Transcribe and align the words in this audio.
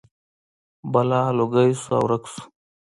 بلا 0.91 1.21
لوګی 1.37 1.69
شو 1.81 1.91
او 1.97 2.01
ورک 2.05 2.23
شو. 2.31 2.41